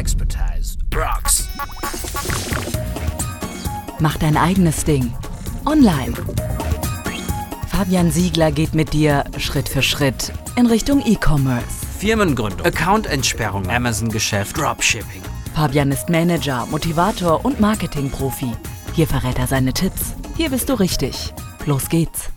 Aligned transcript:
Expertise 0.00 0.78
rocks. 0.94 1.46
Mach 3.98 4.16
dein 4.16 4.38
eigenes 4.38 4.82
Ding. 4.82 5.12
Online. 5.66 6.14
Fabian 7.68 8.10
Siegler 8.10 8.50
geht 8.50 8.74
mit 8.74 8.94
dir 8.94 9.24
Schritt 9.36 9.68
für 9.68 9.82
Schritt 9.82 10.32
in 10.56 10.64
Richtung 10.64 11.04
E-Commerce. 11.04 11.84
Firmengründung, 11.98 12.66
Accountentsperrung, 12.66 13.68
Amazon-Geschäft, 13.68 14.56
Dropshipping. 14.56 15.20
Fabian 15.54 15.92
ist 15.92 16.08
Manager, 16.08 16.66
Motivator 16.70 17.44
und 17.44 17.60
Marketingprofi. 17.60 18.52
Hier 18.94 19.06
verrät 19.06 19.38
er 19.38 19.48
seine 19.48 19.74
Tipps. 19.74 20.14
Hier 20.34 20.48
bist 20.48 20.70
du 20.70 20.80
richtig. 20.80 21.34
Los 21.66 21.90
geht's. 21.90 22.30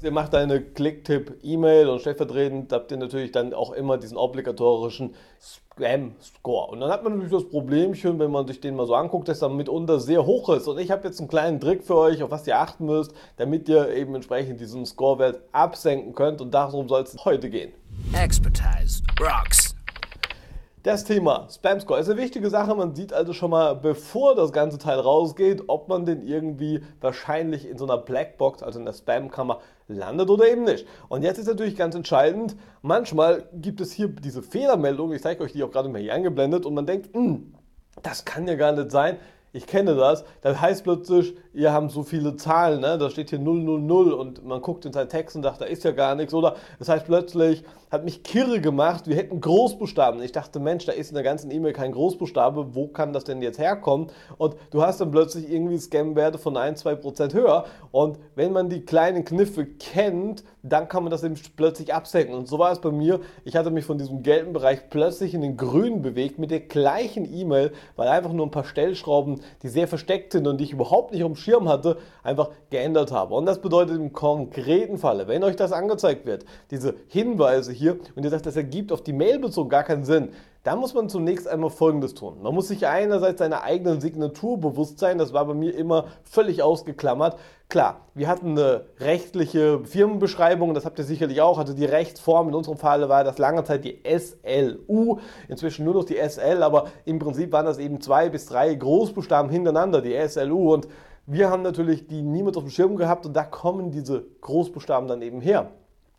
Ihr 0.00 0.12
macht 0.12 0.32
eine 0.36 0.60
Klicktipp-E-Mail 0.62 1.88
und 1.88 2.00
stellvertretend 2.00 2.72
habt 2.72 2.92
ihr 2.92 2.98
natürlich 2.98 3.32
dann 3.32 3.52
auch 3.52 3.72
immer 3.72 3.98
diesen 3.98 4.16
obligatorischen 4.16 5.14
Spam-Score. 5.40 6.70
Und 6.70 6.80
dann 6.80 6.90
hat 6.90 7.02
man 7.02 7.14
natürlich 7.14 7.32
das 7.32 7.50
Problemchen, 7.50 8.20
wenn 8.20 8.30
man 8.30 8.46
sich 8.46 8.60
den 8.60 8.76
mal 8.76 8.86
so 8.86 8.94
anguckt, 8.94 9.26
dass 9.26 9.42
er 9.42 9.48
mitunter 9.48 9.98
sehr 9.98 10.24
hoch 10.24 10.50
ist. 10.50 10.68
Und 10.68 10.78
ich 10.78 10.92
habe 10.92 11.08
jetzt 11.08 11.18
einen 11.18 11.28
kleinen 11.28 11.58
Trick 11.58 11.82
für 11.82 11.96
euch, 11.96 12.22
auf 12.22 12.30
was 12.30 12.46
ihr 12.46 12.60
achten 12.60 12.86
müsst, 12.86 13.12
damit 13.38 13.68
ihr 13.68 13.88
eben 13.88 14.14
entsprechend 14.14 14.60
diesen 14.60 14.86
Scorewert 14.86 15.40
absenken 15.50 16.14
könnt. 16.14 16.40
Und 16.40 16.52
darum 16.52 16.88
soll 16.88 17.02
es 17.02 17.24
heute 17.24 17.50
gehen. 17.50 17.72
Expertise 18.12 19.02
rocks. 19.20 19.77
Das 20.88 21.04
Thema 21.04 21.46
Spam 21.50 21.80
Score 21.80 22.00
ist 22.00 22.08
eine 22.08 22.18
wichtige 22.18 22.48
Sache. 22.48 22.74
Man 22.74 22.94
sieht 22.94 23.12
also 23.12 23.34
schon 23.34 23.50
mal, 23.50 23.74
bevor 23.74 24.34
das 24.34 24.52
ganze 24.52 24.78
Teil 24.78 24.98
rausgeht, 24.98 25.64
ob 25.66 25.86
man 25.86 26.06
den 26.06 26.26
irgendwie 26.26 26.80
wahrscheinlich 27.02 27.68
in 27.68 27.76
so 27.76 27.84
einer 27.84 27.98
Blackbox, 27.98 28.62
also 28.62 28.78
in 28.78 28.86
der 28.86 28.94
Spam-Kammer, 28.94 29.60
landet 29.86 30.30
oder 30.30 30.48
eben 30.48 30.64
nicht. 30.64 30.86
Und 31.10 31.24
jetzt 31.24 31.36
ist 31.36 31.46
natürlich 31.46 31.76
ganz 31.76 31.94
entscheidend, 31.94 32.56
manchmal 32.80 33.50
gibt 33.52 33.82
es 33.82 33.92
hier 33.92 34.08
diese 34.08 34.40
Fehlermeldung, 34.40 35.12
ich 35.12 35.20
zeige 35.20 35.44
euch 35.44 35.52
die 35.52 35.62
auch 35.62 35.70
gerade 35.70 35.90
mal 35.90 36.00
hier 36.00 36.14
eingeblendet, 36.14 36.64
und 36.64 36.72
man 36.72 36.86
denkt, 36.86 37.14
hm, 37.14 37.52
das 38.02 38.24
kann 38.24 38.48
ja 38.48 38.54
gar 38.54 38.72
nicht 38.72 38.90
sein 38.90 39.18
ich 39.52 39.66
kenne 39.66 39.94
das, 39.94 40.24
da 40.42 40.60
heißt 40.60 40.84
plötzlich, 40.84 41.34
ihr 41.58 41.72
habt 41.72 41.90
so 41.90 42.04
viele 42.04 42.36
Zahlen, 42.36 42.80
ne? 42.80 42.96
da 42.98 43.10
steht 43.10 43.30
hier 43.30 43.40
000 43.40 44.12
und 44.12 44.46
man 44.46 44.62
guckt 44.62 44.84
in 44.84 44.92
seinen 44.92 45.08
Text 45.08 45.34
und 45.34 45.42
sagt, 45.42 45.60
da 45.60 45.64
ist 45.64 45.82
ja 45.82 45.90
gar 45.90 46.14
nichts. 46.14 46.32
Oder 46.32 46.54
das 46.78 46.88
heißt 46.88 47.04
plötzlich, 47.04 47.64
hat 47.90 48.04
mich 48.04 48.22
kirre 48.22 48.60
gemacht, 48.60 49.06
wir 49.06 49.16
hätten 49.16 49.40
Großbuchstaben. 49.40 50.22
Ich 50.22 50.32
dachte, 50.32 50.60
Mensch, 50.60 50.84
da 50.84 50.92
ist 50.92 51.08
in 51.08 51.14
der 51.14 51.24
ganzen 51.24 51.50
E-Mail 51.50 51.72
kein 51.72 51.92
Großbuchstabe, 51.92 52.74
wo 52.74 52.88
kann 52.88 53.12
das 53.12 53.24
denn 53.24 53.40
jetzt 53.40 53.58
herkommen? 53.58 54.08
Und 54.36 54.56
du 54.70 54.82
hast 54.82 55.00
dann 55.00 55.10
plötzlich 55.10 55.50
irgendwie 55.50 55.78
Scam-Werte 55.78 56.38
von 56.38 56.56
1, 56.56 56.84
2% 56.84 57.32
höher. 57.32 57.64
Und 57.90 58.18
wenn 58.34 58.52
man 58.52 58.68
die 58.68 58.82
kleinen 58.82 59.24
Kniffe 59.24 59.64
kennt, 59.64 60.44
dann 60.62 60.88
kann 60.88 61.02
man 61.02 61.10
das 61.10 61.24
eben 61.24 61.34
plötzlich 61.56 61.94
absenken. 61.94 62.34
Und 62.34 62.46
so 62.46 62.58
war 62.58 62.72
es 62.72 62.80
bei 62.80 62.90
mir. 62.90 63.20
Ich 63.44 63.56
hatte 63.56 63.70
mich 63.70 63.86
von 63.86 63.96
diesem 63.96 64.22
gelben 64.22 64.52
Bereich 64.52 64.90
plötzlich 64.90 65.32
in 65.32 65.40
den 65.40 65.56
grünen 65.56 66.02
bewegt 66.02 66.38
mit 66.38 66.50
der 66.50 66.60
gleichen 66.60 67.24
E-Mail, 67.32 67.72
weil 67.96 68.08
einfach 68.08 68.32
nur 68.32 68.46
ein 68.46 68.50
paar 68.50 68.64
Stellschrauben 68.64 69.40
die 69.62 69.68
sehr 69.68 69.88
versteckt 69.88 70.32
sind 70.32 70.46
und 70.46 70.58
die 70.58 70.64
ich 70.64 70.72
überhaupt 70.72 71.12
nicht 71.12 71.22
dem 71.28 71.36
Schirm 71.48 71.68
hatte, 71.68 71.96
einfach 72.22 72.50
geändert 72.70 73.10
habe. 73.10 73.34
Und 73.34 73.46
das 73.46 73.60
bedeutet 73.60 73.96
im 73.96 74.12
konkreten 74.12 74.98
Falle, 74.98 75.28
wenn 75.28 75.42
euch 75.44 75.56
das 75.56 75.72
angezeigt 75.72 76.26
wird, 76.26 76.44
diese 76.70 76.94
Hinweise 77.08 77.72
hier 77.72 77.98
und 78.14 78.24
ihr 78.24 78.30
sagt, 78.30 78.46
das 78.46 78.56
ergibt 78.56 78.92
auf 78.92 79.02
die 79.02 79.14
Mail 79.14 79.38
bezogen 79.38 79.70
gar 79.70 79.84
keinen 79.84 80.04
Sinn, 80.04 80.30
da 80.64 80.76
muss 80.76 80.92
man 80.92 81.08
zunächst 81.08 81.48
einmal 81.48 81.70
Folgendes 81.70 82.12
tun. 82.12 82.42
Man 82.42 82.54
muss 82.54 82.68
sich 82.68 82.86
einerseits 82.86 83.38
seiner 83.38 83.62
eigenen 83.62 84.02
Signatur 84.02 84.58
bewusst 84.58 84.98
sein, 84.98 85.16
das 85.16 85.32
war 85.32 85.46
bei 85.46 85.54
mir 85.54 85.74
immer 85.74 86.06
völlig 86.24 86.62
ausgeklammert. 86.62 87.38
Klar, 87.70 88.00
wir 88.14 88.28
hatten 88.28 88.50
eine 88.50 88.86
rechtliche 88.98 89.80
Firmenbeschreibung, 89.84 90.74
das 90.74 90.84
habt 90.84 90.98
ihr 90.98 91.04
sicherlich 91.04 91.40
auch, 91.40 91.58
also 91.58 91.72
die 91.72 91.86
Rechtsform, 91.86 92.48
in 92.48 92.54
unserem 92.54 92.76
Fall 92.76 93.08
war 93.08 93.24
das 93.24 93.38
lange 93.38 93.64
Zeit 93.64 93.84
die 93.84 94.02
SLU, 94.04 95.20
inzwischen 95.48 95.86
nur 95.86 95.94
noch 95.94 96.04
die 96.04 96.16
SL, 96.16 96.62
aber 96.62 96.88
im 97.06 97.18
Prinzip 97.18 97.52
waren 97.52 97.64
das 97.64 97.78
eben 97.78 98.02
zwei 98.02 98.28
bis 98.28 98.44
drei 98.44 98.74
Großbuchstaben 98.74 99.50
hintereinander, 99.50 100.02
die 100.02 100.16
SLU 100.28 100.74
und 100.74 100.88
wir 101.30 101.50
haben 101.50 101.62
natürlich 101.62 102.06
die 102.06 102.22
niemand 102.22 102.56
auf 102.56 102.64
dem 102.64 102.70
Schirm 102.70 102.96
gehabt 102.96 103.26
und 103.26 103.34
da 103.34 103.44
kommen 103.44 103.90
diese 103.90 104.24
Großbuchstaben 104.40 105.08
dann 105.08 105.20
eben 105.20 105.40
her. 105.42 105.70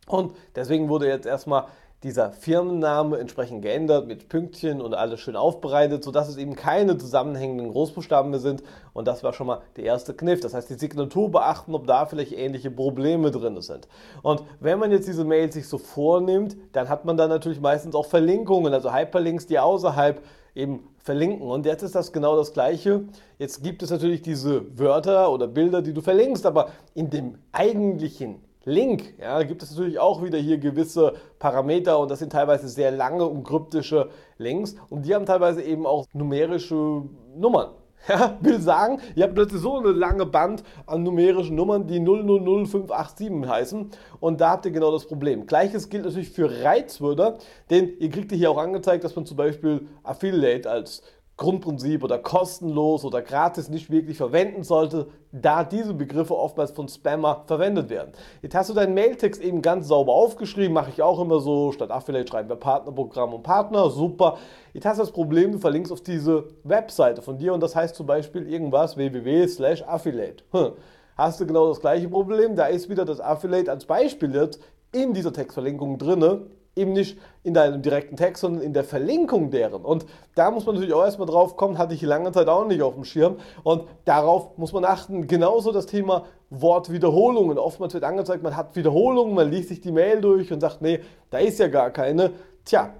Und 0.07 0.34
deswegen 0.56 0.88
wurde 0.88 1.07
jetzt 1.07 1.25
erstmal 1.25 1.66
dieser 2.03 2.31
Firmenname 2.31 3.17
entsprechend 3.17 3.61
geändert 3.61 4.07
mit 4.07 4.29
Pünktchen 4.29 4.81
und 4.81 4.94
alles 4.94 5.19
schön 5.19 5.35
aufbereitet, 5.35 6.03
sodass 6.03 6.29
es 6.29 6.38
eben 6.38 6.56
keine 6.56 6.97
zusammenhängenden 6.97 7.72
Großbuchstaben 7.72 8.29
mehr 8.31 8.39
sind. 8.39 8.63
Und 8.94 9.07
das 9.07 9.23
war 9.23 9.34
schon 9.34 9.47
mal 9.47 9.61
der 9.75 9.84
erste 9.84 10.13
Kniff. 10.13 10.39
Das 10.39 10.53
heißt, 10.53 10.69
die 10.69 10.75
Signatur 10.75 11.29
beachten, 11.29 11.73
ob 11.73 11.88
da 11.88 12.05
vielleicht 12.05 12.31
ähnliche 12.31 12.72
Probleme 12.72 13.31
drin 13.31 13.59
sind. 13.61 13.88
Und 14.22 14.44
wenn 14.59 14.79
man 14.79 14.91
jetzt 14.91 15.07
diese 15.07 15.25
Mail 15.25 15.51
sich 15.51 15.67
so 15.67 15.78
vornimmt, 15.78 16.55
dann 16.72 16.88
hat 16.88 17.03
man 17.03 17.17
da 17.17 17.28
natürlich 17.28 17.59
meistens 17.59 17.95
auch 17.95 18.05
Verlinkungen, 18.05 18.73
also 18.73 18.94
Hyperlinks, 18.94 19.47
die 19.47 19.59
außerhalb 19.59 20.22
eben 20.55 20.87
verlinken. 20.97 21.47
Und 21.47 21.65
jetzt 21.65 21.83
ist 21.83 21.95
das 21.95 22.11
genau 22.11 22.35
das 22.35 22.53
Gleiche. 22.53 23.05
Jetzt 23.37 23.63
gibt 23.63 23.83
es 23.83 23.89
natürlich 23.89 24.21
diese 24.21 24.77
Wörter 24.77 25.31
oder 25.31 25.47
Bilder, 25.47 25.81
die 25.81 25.93
du 25.93 26.01
verlinkst, 26.01 26.45
aber 26.45 26.69
in 26.93 27.09
dem 27.09 27.37
eigentlichen 27.51 28.41
Link, 28.65 29.13
ja, 29.19 29.41
gibt 29.43 29.63
es 29.63 29.71
natürlich 29.71 29.99
auch 29.99 30.21
wieder 30.21 30.37
hier 30.37 30.57
gewisse 30.57 31.13
Parameter 31.39 31.97
und 31.97 32.11
das 32.11 32.19
sind 32.19 32.31
teilweise 32.31 32.67
sehr 32.67 32.91
lange 32.91 33.25
und 33.25 33.43
kryptische 33.43 34.09
Links 34.37 34.75
und 34.89 35.05
die 35.05 35.15
haben 35.15 35.25
teilweise 35.25 35.63
eben 35.63 35.85
auch 35.85 36.05
numerische 36.13 37.03
Nummern. 37.35 37.71
Ja, 38.07 38.37
will 38.41 38.59
sagen, 38.61 38.99
ihr 39.15 39.23
habt 39.23 39.35
plötzlich 39.35 39.61
so 39.61 39.77
eine 39.77 39.91
lange 39.91 40.25
Band 40.25 40.63
an 40.87 41.03
numerischen 41.03 41.55
Nummern, 41.55 41.85
die 41.85 41.99
000587 41.99 43.47
heißen 43.47 43.91
und 44.19 44.41
da 44.41 44.51
habt 44.51 44.65
ihr 44.65 44.71
genau 44.71 44.91
das 44.91 45.05
Problem. 45.05 45.45
Gleiches 45.45 45.89
gilt 45.89 46.05
natürlich 46.05 46.31
für 46.31 46.63
Reizwörter, 46.63 47.37
denn 47.69 47.97
ihr 47.99 48.09
kriegt 48.09 48.31
hier 48.31 48.51
auch 48.51 48.57
angezeigt, 48.57 49.03
dass 49.03 49.15
man 49.15 49.25
zum 49.25 49.37
Beispiel 49.37 49.87
Affiliate 50.03 50.69
als 50.69 51.03
Grundprinzip 51.39 52.03
oder 52.03 52.19
kostenlos 52.19 53.05
oder 53.05 53.22
gratis 53.22 53.69
nicht 53.69 53.89
wirklich 53.89 54.17
verwenden 54.17 54.63
sollte, 54.63 55.07
da 55.31 55.63
diese 55.63 55.94
Begriffe 55.94 56.38
oftmals 56.38 56.72
von 56.72 56.89
Spammer 56.89 57.44
verwendet 57.47 57.89
werden. 57.89 58.11
Jetzt 58.41 58.55
hast 58.55 58.69
du 58.69 58.73
deinen 58.73 58.94
Mailtext 58.94 59.41
eben 59.41 59.61
ganz 59.61 59.88
sauber 59.88 60.13
aufgeschrieben, 60.13 60.73
mache 60.73 60.89
ich 60.89 61.01
auch 61.01 61.19
immer 61.19 61.39
so, 61.39 61.72
statt 61.72 61.91
Affiliate 61.91 62.28
schreiben 62.28 62.49
wir 62.49 62.57
Partnerprogramm 62.57 63.33
und 63.33 63.44
Partner, 63.44 63.89
super. 63.89 64.38
Jetzt 64.73 64.85
hast 64.85 64.97
du 64.97 65.03
das 65.03 65.11
Problem, 65.13 65.53
du 65.53 65.59
verlinkst 65.59 65.94
auf 65.94 66.01
diese 66.01 66.44
Webseite 66.66 67.22
von 67.22 67.38
dir 67.38 67.53
und 67.53 67.63
das 67.63 67.73
heißt 67.73 67.95
zum 67.95 68.05
Beispiel 68.05 68.45
irgendwas 68.51 68.97
www 68.97 69.47
slash 69.47 69.81
affiliate. 69.83 70.44
Hm. 70.51 70.73
Hast 71.16 71.39
du 71.39 71.47
genau 71.47 71.69
das 71.69 71.79
gleiche 71.79 72.09
Problem, 72.09 72.57
da 72.57 72.66
ist 72.66 72.89
wieder 72.89 73.05
das 73.05 73.22
Affiliate 73.22 73.72
als 73.72 73.85
Beispiel 73.85 74.35
jetzt 74.35 74.59
in 74.91 75.13
dieser 75.13 75.31
Textverlinkung 75.31 75.97
drinne 75.97 76.47
eben 76.79 76.94
nicht 76.94 77.17
in 77.44 77.53
deinem 77.53 77.81
direkten 77.81 78.16
Text, 78.16 78.41
sondern 78.41 78.62
in 78.62 78.73
der 78.73 78.84
Verlinkung 78.84 79.51
deren. 79.51 79.84
Und 79.84 80.06
da 80.35 80.50
muss 80.51 80.66
man 80.66 80.75
natürlich 80.75 80.94
auch 80.94 81.03
erstmal 81.03 81.28
drauf 81.28 81.56
kommen, 81.56 81.78
hatte 81.78 81.94
ich 81.94 82.01
lange 82.01 82.31
Zeit 82.31 82.47
auch 82.47 82.66
nicht 82.66 82.81
auf 82.81 82.95
dem 82.95 83.03
Schirm. 83.03 83.38
Und 83.63 83.84
darauf 84.06 84.57
muss 84.57 84.73
man 84.73 84.85
achten. 84.85 85.28
Genauso 85.28 85.72
das 85.72 85.85
Thema 85.85 86.25
Wortwiederholungen. 86.50 87.57
Oftmals 87.57 87.94
wird 87.94 88.03
angezeigt, 88.03 88.44
man 88.44 88.56
hat 88.56 88.75
Wiederholungen, 88.75 89.35
man 89.35 89.51
liest 89.51 89.69
sich 89.69 89.81
die 89.81 89.91
Mail 89.91 90.22
durch 90.22 90.51
und 90.51 90.62
sagt, 90.62 90.81
nee, 90.81 91.01
da 91.29 91.38
ist 91.38 91.59
ja 91.59 91.67
gar 91.67 91.91
keine. 91.91 92.31
Tja, 92.66 92.94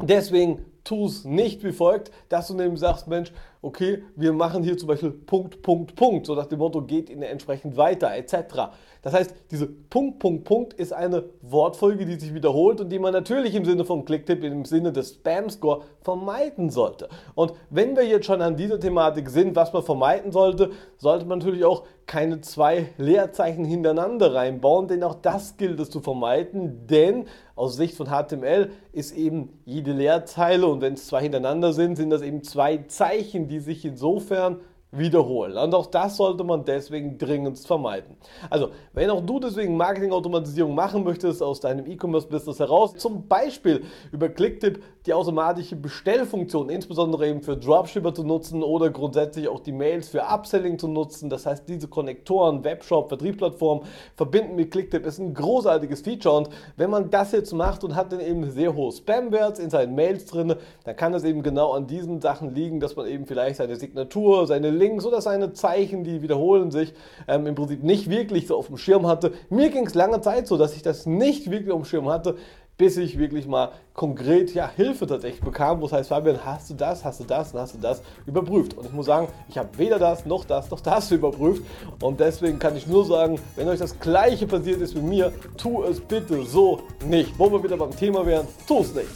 deswegen 0.00 0.64
tu 0.84 1.06
es 1.06 1.24
nicht 1.24 1.64
wie 1.64 1.72
folgt, 1.72 2.10
dass 2.28 2.48
du 2.48 2.54
nämlich 2.54 2.80
sagst, 2.80 3.08
Mensch, 3.08 3.32
okay, 3.64 4.02
wir 4.14 4.32
machen 4.32 4.62
hier 4.62 4.76
zum 4.76 4.88
Beispiel 4.88 5.10
Punkt, 5.10 5.62
Punkt, 5.62 5.96
Punkt, 5.96 6.26
so 6.26 6.34
nach 6.34 6.46
dem 6.46 6.58
Motto 6.58 6.82
geht 6.82 7.08
in 7.08 7.22
entsprechend 7.22 7.76
weiter, 7.76 8.14
etc. 8.14 8.70
Das 9.02 9.12
heißt, 9.12 9.34
diese 9.50 9.66
Punkt, 9.66 10.18
Punkt, 10.18 10.44
Punkt 10.44 10.72
ist 10.74 10.92
eine 10.92 11.24
Wortfolge, 11.42 12.06
die 12.06 12.14
sich 12.14 12.34
wiederholt 12.34 12.80
und 12.80 12.90
die 12.90 12.98
man 12.98 13.12
natürlich 13.12 13.54
im 13.54 13.64
Sinne 13.64 13.84
von 13.84 14.04
Clicktip, 14.04 14.44
im 14.44 14.64
Sinne 14.64 14.92
des 14.92 15.14
Spam-Score 15.14 15.82
vermeiden 16.00 16.70
sollte. 16.70 17.08
Und 17.34 17.52
wenn 17.70 17.96
wir 17.96 18.06
jetzt 18.06 18.26
schon 18.26 18.42
an 18.42 18.56
dieser 18.56 18.78
Thematik 18.78 19.28
sind, 19.28 19.56
was 19.56 19.72
man 19.72 19.82
vermeiden 19.82 20.32
sollte, 20.32 20.70
sollte 20.96 21.26
man 21.26 21.38
natürlich 21.38 21.64
auch 21.64 21.84
keine 22.06 22.40
zwei 22.40 22.88
Leerzeichen 22.98 23.64
hintereinander 23.64 24.34
reinbauen, 24.34 24.88
denn 24.88 25.02
auch 25.02 25.14
das 25.14 25.56
gilt 25.56 25.80
es 25.80 25.90
zu 25.90 26.00
vermeiden, 26.00 26.86
denn 26.86 27.26
aus 27.56 27.76
Sicht 27.76 27.96
von 27.96 28.08
HTML 28.08 28.70
ist 28.92 29.12
eben 29.12 29.60
jede 29.64 29.92
Leerzeile 29.92 30.66
und 30.66 30.80
wenn 30.80 30.94
es 30.94 31.06
zwei 31.06 31.22
hintereinander 31.22 31.72
sind, 31.72 31.96
sind 31.96 32.10
das 32.10 32.22
eben 32.22 32.42
zwei 32.42 32.78
Zeichen, 32.88 33.48
die 33.48 33.53
sich 33.60 33.84
insofern 33.84 34.60
wiederholen. 34.98 35.56
Und 35.56 35.74
auch 35.74 35.86
das 35.86 36.16
sollte 36.16 36.44
man 36.44 36.64
deswegen 36.64 37.18
dringend 37.18 37.58
vermeiden. 37.58 38.16
Also, 38.50 38.70
wenn 38.92 39.10
auch 39.10 39.20
du 39.20 39.40
deswegen 39.40 39.76
Marketingautomatisierung 39.76 40.74
machen 40.74 41.04
möchtest 41.04 41.42
aus 41.42 41.60
deinem 41.60 41.86
E-Commerce-Business 41.86 42.58
heraus, 42.58 42.94
zum 42.96 43.26
Beispiel 43.26 43.84
über 44.12 44.28
Clicktip 44.28 44.82
die 45.06 45.12
automatische 45.12 45.76
Bestellfunktion, 45.76 46.70
insbesondere 46.70 47.28
eben 47.28 47.42
für 47.42 47.56
Dropshipper 47.56 48.14
zu 48.14 48.24
nutzen 48.24 48.62
oder 48.62 48.90
grundsätzlich 48.90 49.48
auch 49.48 49.60
die 49.60 49.72
Mails 49.72 50.08
für 50.08 50.22
Upselling 50.22 50.78
zu 50.78 50.88
nutzen. 50.88 51.28
Das 51.28 51.44
heißt, 51.44 51.68
diese 51.68 51.88
Konnektoren, 51.88 52.64
Webshop, 52.64 53.08
Vertriebsplattform 53.08 53.82
verbinden 54.16 54.56
mit 54.56 54.70
Clicktip 54.70 55.04
ist 55.04 55.18
ein 55.18 55.34
großartiges 55.34 56.00
Feature 56.00 56.36
und 56.36 56.48
wenn 56.76 56.90
man 56.90 57.10
das 57.10 57.32
jetzt 57.32 57.52
macht 57.52 57.84
und 57.84 57.94
hat 57.94 58.12
dann 58.12 58.20
eben 58.20 58.50
sehr 58.50 58.74
hohe 58.74 58.92
Spam-Werts 58.92 59.58
in 59.58 59.68
seinen 59.68 59.94
Mails 59.94 60.24
drin, 60.26 60.54
dann 60.84 60.96
kann 60.96 61.12
es 61.12 61.24
eben 61.24 61.42
genau 61.42 61.72
an 61.72 61.86
diesen 61.86 62.20
Sachen 62.20 62.54
liegen, 62.54 62.80
dass 62.80 62.96
man 62.96 63.06
eben 63.06 63.26
vielleicht 63.26 63.56
seine 63.56 63.76
Signatur, 63.76 64.46
seine 64.46 64.70
Links 64.84 65.06
oder 65.06 65.22
seine 65.22 65.54
Zeichen, 65.54 66.04
die 66.04 66.20
wiederholen 66.20 66.70
sich, 66.70 66.92
ähm, 67.26 67.46
im 67.46 67.54
Prinzip 67.54 67.82
nicht 67.82 68.10
wirklich 68.10 68.46
so 68.46 68.56
auf 68.56 68.66
dem 68.66 68.76
Schirm 68.76 69.06
hatte. 69.06 69.32
Mir 69.48 69.70
ging 69.70 69.86
es 69.86 69.94
lange 69.94 70.20
Zeit 70.20 70.46
so, 70.46 70.58
dass 70.58 70.76
ich 70.76 70.82
das 70.82 71.06
nicht 71.06 71.50
wirklich 71.50 71.72
auf 71.72 71.80
dem 71.80 71.86
Schirm 71.86 72.08
hatte. 72.08 72.36
bis 72.76 72.96
ich 72.96 73.18
wirklich 73.18 73.46
mal 73.46 73.70
konkret 73.92 74.52
ja, 74.52 74.68
Hilfe 74.68 75.06
tatsächlich 75.06 75.40
bekam, 75.40 75.80
wo 75.80 75.86
es 75.86 75.92
heißt, 75.92 76.08
Fabian, 76.08 76.44
hast 76.44 76.70
du 76.70 76.74
das, 76.74 77.04
hast 77.04 77.20
du 77.20 77.24
das 77.24 77.54
und 77.54 77.60
hast 77.60 77.74
du 77.76 77.78
das 77.78 78.02
überprüft. 78.26 78.76
Und 78.76 78.86
ich 78.86 78.92
muss 78.92 79.06
sagen, 79.06 79.28
ich 79.48 79.56
habe 79.56 79.68
weder 79.78 80.00
das, 80.00 80.26
noch 80.26 80.44
das, 80.44 80.68
noch 80.72 80.80
das 80.80 81.08
überprüft. 81.18 81.62
Und 82.02 82.18
deswegen 82.18 82.58
kann 82.58 82.76
ich 82.76 82.88
nur 82.88 83.04
sagen, 83.04 83.38
wenn 83.54 83.68
euch 83.68 83.78
das 83.78 83.96
gleiche 84.00 84.48
passiert 84.48 84.80
ist 84.80 84.96
wie 84.96 85.02
mir, 85.02 85.32
tu 85.56 85.84
es 85.84 86.00
bitte 86.00 86.42
so 86.42 86.80
nicht. 87.06 87.38
Wo 87.38 87.48
wir 87.52 87.62
wieder 87.62 87.76
beim 87.76 87.94
Thema 87.96 88.26
wären, 88.26 88.48
tu 88.66 88.80
es 88.80 88.92
nicht. 88.92 89.06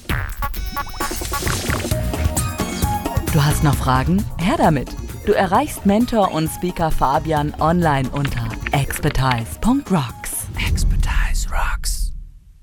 Du 3.32 3.44
hast 3.44 3.64
noch 3.64 3.74
Fragen? 3.74 4.24
Her 4.38 4.56
damit! 4.56 5.07
Du 5.28 5.34
erreichst 5.34 5.84
Mentor 5.84 6.32
und 6.32 6.48
Speaker 6.48 6.90
Fabian 6.90 7.52
online 7.60 8.08
unter 8.12 8.48
expertise.rocks. 8.72 10.27